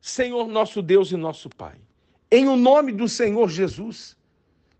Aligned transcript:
Senhor 0.00 0.48
nosso 0.48 0.80
Deus 0.80 1.12
e 1.12 1.16
nosso 1.16 1.48
Pai, 1.50 1.74
em 2.30 2.48
o 2.48 2.56
nome 2.56 2.92
do 2.92 3.08
Senhor 3.08 3.50
Jesus, 3.50 4.16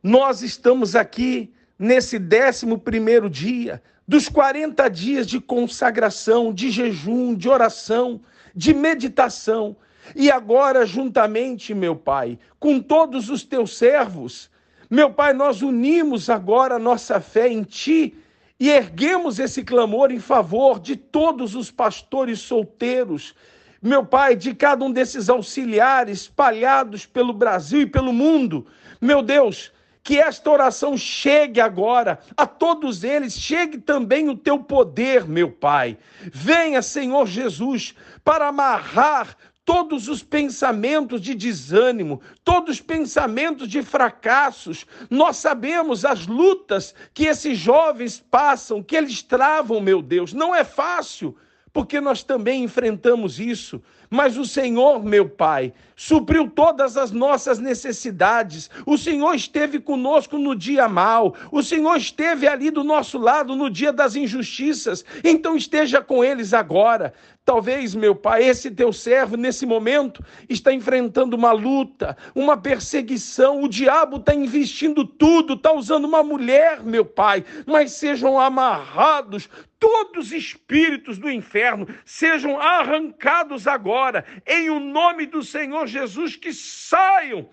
nós 0.03 0.43
estamos 0.43 0.97
aqui 0.97 1.53
nesse 1.79 2.19
décimo 2.19 2.79
primeiro 2.79 3.29
dia 3.29 3.83
dos 4.07 4.29
40 4.29 4.89
dias 4.89 5.27
de 5.27 5.41
consagração, 5.41 6.53
de 6.53 6.71
jejum, 6.71 7.35
de 7.35 7.49
oração, 7.49 8.21
de 8.55 8.75
meditação. 8.75 9.77
E 10.17 10.31
agora, 10.31 10.85
juntamente, 10.85 11.73
meu 11.75 11.95
Pai, 11.95 12.39
com 12.59 12.81
todos 12.81 13.31
os 13.31 13.45
teus 13.45 13.77
servos, 13.77 14.51
meu 14.89 15.13
Pai, 15.13 15.33
nós 15.33 15.63
unimos 15.63 16.29
agora 16.29 16.79
nossa 16.79 17.21
fé 17.21 17.49
em 17.49 17.63
Ti 17.63 18.17
e 18.59 18.69
erguemos 18.69 19.39
esse 19.39 19.63
clamor 19.63 20.11
em 20.11 20.19
favor 20.19 20.81
de 20.81 20.97
todos 20.97 21.55
os 21.55 21.71
pastores 21.71 22.41
solteiros, 22.41 23.35
meu 23.83 24.05
Pai, 24.05 24.37
de 24.37 24.55
cada 24.55 24.85
um 24.85 24.91
desses 24.91 25.29
auxiliares 25.29 26.23
espalhados 26.23 27.07
pelo 27.07 27.33
Brasil 27.33 27.83
e 27.83 27.87
pelo 27.87 28.13
mundo. 28.13 28.67
Meu 29.01 29.23
Deus, 29.23 29.73
que 30.03 30.19
esta 30.19 30.51
oração 30.51 30.97
chegue 30.97 31.61
agora 31.61 32.19
a 32.37 32.47
todos 32.47 33.05
eles, 33.05 33.35
chegue 33.39 33.79
também 33.79 34.29
o 34.29 34.37
teu 34.37 34.59
poder, 34.59 35.27
meu 35.27 35.51
Pai. 35.51 35.97
Venha, 36.33 36.83
Senhor 36.83 37.27
Jesus, 37.27 37.95
para 38.23 38.49
amarrar 38.49 39.37
todos 39.65 40.09
os 40.09 40.23
pensamentos 40.23 41.21
de 41.21 41.35
desânimo, 41.35 42.21
todos 42.43 42.77
os 42.77 42.81
pensamentos 42.81 43.69
de 43.69 43.83
fracassos. 43.83 44.85
Nós 45.09 45.37
sabemos 45.37 46.05
as 46.05 46.27
lutas 46.27 46.95
que 47.15 47.27
esses 47.27 47.57
jovens 47.57 48.19
passam, 48.19 48.83
que 48.83 48.97
eles 48.97 49.23
travam, 49.23 49.81
meu 49.81 50.03
Deus. 50.03 50.33
Não 50.33 50.55
é 50.55 50.65
fácil, 50.65 51.37
porque 51.73 52.01
nós 52.01 52.23
também 52.23 52.65
enfrentamos 52.65 53.39
isso. 53.39 53.81
Mas 54.09 54.37
o 54.37 54.45
Senhor, 54.45 55.05
meu 55.05 55.29
Pai, 55.29 55.73
supriu 55.95 56.51
todas 56.51 56.97
as 56.97 57.13
nossas 57.13 57.61
necessidades. 57.61 58.69
O 58.85 58.99
Senhor 58.99 59.33
esteve 59.35 59.79
conosco 59.79 60.37
no 60.37 60.57
dia 60.57 60.89
mal. 60.89 61.35
O 61.53 61.63
Senhor 61.63 61.97
esteve 61.97 62.49
ali 62.49 62.73
do 62.73 62.83
nosso 62.83 63.19
lado 63.19 63.55
no 63.55 63.71
dia 63.71 63.93
das 63.93 64.17
injustiças. 64.17 65.05
Então 65.23 65.57
esteja 65.57 66.03
com 66.03 66.25
eles 66.25 66.53
agora. 66.53 67.15
Talvez, 67.45 67.95
meu 67.95 68.15
Pai, 68.15 68.45
esse 68.45 68.71
teu 68.71 68.93
servo, 68.93 69.37
nesse 69.37 69.65
momento, 69.65 70.25
está 70.49 70.73
enfrentando 70.73 71.37
uma 71.37 71.53
luta, 71.53 72.17
uma 72.35 72.57
perseguição. 72.57 73.63
O 73.63 73.69
diabo 73.69 74.17
está 74.17 74.35
investindo 74.35 75.05
tudo, 75.05 75.55
está 75.55 75.73
usando 75.73 76.05
uma 76.05 76.23
mulher, 76.23 76.83
meu 76.83 77.05
Pai. 77.05 77.45
Mas 77.65 77.93
sejam 77.93 78.39
amarrados 78.39 79.49
todos 79.81 80.27
os 80.27 80.33
espíritos 80.33 81.19
do 81.19 81.29
inferno, 81.29 81.89
sejam 82.05 82.61
arrancados 82.61 83.67
agora, 83.67 84.25
em 84.47 84.71
o 84.71 84.79
nome 84.79 85.27
do 85.27 85.43
Senhor 85.43 85.89
Jesus, 85.89 86.37
que 86.37 86.53
saiam 86.53 87.49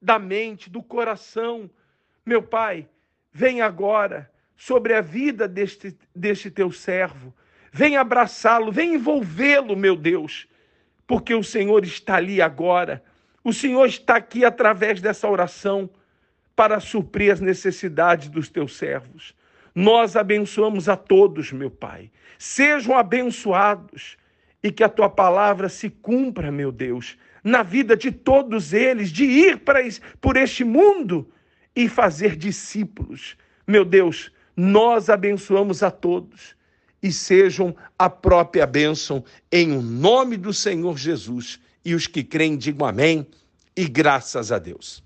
da 0.00 0.18
mente, 0.18 0.70
do 0.70 0.82
coração. 0.82 1.68
Meu 2.24 2.42
Pai, 2.42 2.86
vem 3.32 3.60
agora 3.60 4.30
sobre 4.56 4.94
a 4.94 5.00
vida 5.00 5.48
deste, 5.48 5.98
deste 6.14 6.50
teu 6.50 6.70
servo 6.70 7.34
Vem 7.76 7.96
abraçá-lo, 7.96 8.70
vem 8.70 8.94
envolvê-lo, 8.94 9.76
meu 9.76 9.96
Deus, 9.96 10.46
porque 11.08 11.34
o 11.34 11.42
Senhor 11.42 11.84
está 11.84 12.14
ali 12.14 12.40
agora. 12.40 13.02
O 13.42 13.52
Senhor 13.52 13.84
está 13.86 14.14
aqui 14.14 14.44
através 14.44 15.00
dessa 15.00 15.28
oração 15.28 15.90
para 16.54 16.78
suprir 16.78 17.32
as 17.32 17.40
necessidades 17.40 18.28
dos 18.28 18.48
teus 18.48 18.76
servos. 18.76 19.34
Nós 19.74 20.14
abençoamos 20.14 20.88
a 20.88 20.96
todos, 20.96 21.52
meu 21.52 21.70
Pai. 21.70 22.10
Sejam 22.38 22.96
abençoados 22.96 24.16
e 24.62 24.70
que 24.70 24.84
a 24.84 24.88
tua 24.88 25.10
palavra 25.10 25.68
se 25.68 25.90
cumpra, 25.90 26.50
meu 26.50 26.72
Deus, 26.72 27.18
na 27.42 27.62
vida 27.62 27.96
de 27.96 28.10
todos 28.10 28.72
eles, 28.72 29.10
de 29.10 29.24
ir 29.24 29.58
para, 29.58 29.80
por 30.20 30.36
este 30.36 30.64
mundo 30.64 31.30
e 31.76 31.88
fazer 31.88 32.36
discípulos. 32.36 33.36
Meu 33.66 33.84
Deus, 33.84 34.30
nós 34.56 35.10
abençoamos 35.10 35.82
a 35.82 35.90
todos 35.90 36.56
e 37.02 37.12
sejam 37.12 37.76
a 37.98 38.08
própria 38.08 38.66
bênção 38.66 39.22
em 39.52 39.76
o 39.76 39.82
nome 39.82 40.38
do 40.38 40.54
Senhor 40.54 40.96
Jesus. 40.96 41.60
E 41.84 41.94
os 41.94 42.06
que 42.06 42.24
creem 42.24 42.56
digam 42.56 42.86
amém 42.86 43.26
e 43.76 43.86
graças 43.86 44.50
a 44.50 44.58
Deus. 44.58 45.03